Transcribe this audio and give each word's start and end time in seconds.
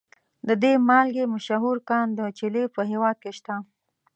د 0.47 0.49
دې 0.63 0.73
مالګې 0.87 1.25
مشهور 1.33 1.77
کان 1.89 2.07
د 2.17 2.19
چیلي 2.37 2.63
په 2.75 2.81
هیواد 2.91 3.15
کې 3.23 3.31
شته. 3.37 3.55